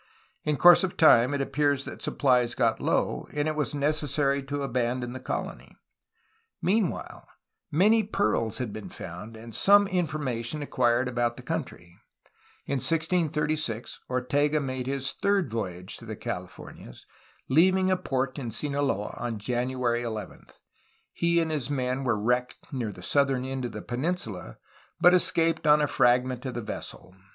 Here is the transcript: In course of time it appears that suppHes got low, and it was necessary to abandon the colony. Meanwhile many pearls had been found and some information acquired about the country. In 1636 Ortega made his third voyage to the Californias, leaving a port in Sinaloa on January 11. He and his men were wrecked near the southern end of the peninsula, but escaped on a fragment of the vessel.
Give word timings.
In 0.45 0.57
course 0.57 0.83
of 0.83 0.97
time 0.97 1.31
it 1.31 1.41
appears 1.41 1.85
that 1.85 1.99
suppHes 2.01 2.57
got 2.57 2.81
low, 2.81 3.27
and 3.33 3.47
it 3.47 3.55
was 3.55 3.75
necessary 3.75 4.41
to 4.41 4.63
abandon 4.63 5.13
the 5.13 5.19
colony. 5.19 5.77
Meanwhile 6.59 7.23
many 7.69 8.01
pearls 8.01 8.57
had 8.57 8.73
been 8.73 8.89
found 8.89 9.37
and 9.37 9.53
some 9.53 9.87
information 9.87 10.63
acquired 10.63 11.07
about 11.07 11.37
the 11.37 11.43
country. 11.43 11.99
In 12.65 12.77
1636 12.77 13.99
Ortega 14.09 14.59
made 14.59 14.87
his 14.87 15.11
third 15.21 15.51
voyage 15.51 15.97
to 15.97 16.05
the 16.07 16.15
Californias, 16.15 17.05
leaving 17.47 17.91
a 17.91 17.95
port 17.95 18.39
in 18.39 18.49
Sinaloa 18.49 19.13
on 19.19 19.37
January 19.37 20.01
11. 20.01 20.47
He 21.13 21.39
and 21.39 21.51
his 21.51 21.69
men 21.69 22.03
were 22.03 22.19
wrecked 22.19 22.73
near 22.73 22.91
the 22.91 23.03
southern 23.03 23.45
end 23.45 23.65
of 23.65 23.71
the 23.71 23.83
peninsula, 23.83 24.57
but 24.99 25.13
escaped 25.13 25.67
on 25.67 25.79
a 25.79 25.85
fragment 25.85 26.43
of 26.47 26.55
the 26.55 26.63
vessel. 26.63 27.13